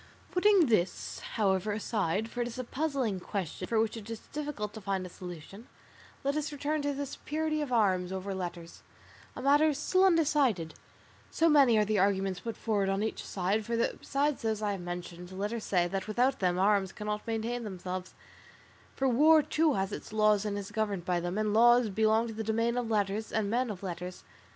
[0.31, 4.73] "Putting this, however, aside, for it is a puzzling question for which it is difficult
[4.73, 5.67] to find a solution,
[6.23, 8.81] let us return to the superiority of arms over letters,
[9.35, 10.73] a matter still undecided,
[11.29, 14.81] so many are the arguments put forward on each side; for besides those I have
[14.81, 18.15] mentioned, letters say that without them arms cannot maintain themselves,
[18.95, 22.33] for war, too, has its laws and is governed by them, and laws belong to
[22.33, 24.23] the domain of letters and men of letters.